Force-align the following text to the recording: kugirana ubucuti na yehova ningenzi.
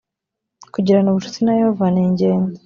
kugirana 0.73 1.07
ubucuti 1.09 1.39
na 1.43 1.53
yehova 1.59 1.85
ningenzi. 1.93 2.59